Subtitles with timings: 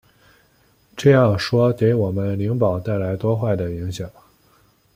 [0.97, 4.09] 这样说给我们灵宝带来多坏的影响！